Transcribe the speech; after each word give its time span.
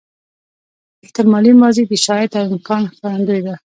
احتمالي 1.03 1.51
ماضي 1.61 1.83
د 1.87 1.93
شاید 2.05 2.31
او 2.39 2.45
امکان 2.51 2.81
ښکارندوی 2.93 3.41
ده. 3.45 3.55